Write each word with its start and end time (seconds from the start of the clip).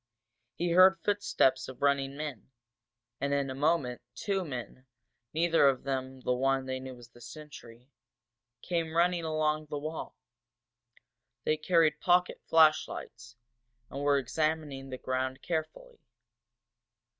He 0.55 0.71
heard 0.71 0.97
footsteps 1.03 1.67
of 1.67 1.83
running 1.83 2.17
men, 2.17 2.49
and 3.19 3.35
in 3.35 3.51
a 3.51 3.53
moment 3.53 4.01
two 4.15 4.43
men, 4.43 4.87
neither 5.31 5.67
of 5.69 5.83
them 5.83 6.21
the 6.21 6.33
one 6.33 6.65
they 6.65 6.79
knew 6.79 6.97
as 6.97 7.09
the 7.09 7.21
sentry, 7.21 7.87
came 8.63 8.95
running 8.97 9.23
along 9.25 9.67
the 9.67 9.77
wall. 9.77 10.15
They 11.43 11.55
carried 11.55 11.99
pocket 11.99 12.41
flashlights, 12.47 13.35
and 13.91 14.01
were 14.01 14.17
examining 14.17 14.89
the 14.89 14.97
ground 14.97 15.43
carefully. 15.43 15.99